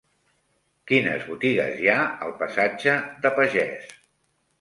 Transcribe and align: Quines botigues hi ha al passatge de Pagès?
Quines 0.91 1.25
botigues 1.31 1.75
hi 1.83 1.89
ha 1.95 1.97
al 2.29 2.33
passatge 2.39 2.95
de 3.27 3.33
Pagès? 3.37 3.93